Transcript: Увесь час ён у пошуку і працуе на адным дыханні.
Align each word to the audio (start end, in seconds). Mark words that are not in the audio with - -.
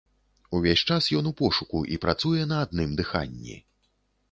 Увесь 0.59 0.83
час 0.95 1.09
ён 1.19 1.29
у 1.33 1.33
пошуку 1.43 1.83
і 1.97 2.01
працуе 2.07 2.49
на 2.55 2.65
адным 2.65 2.99
дыханні. 3.03 3.63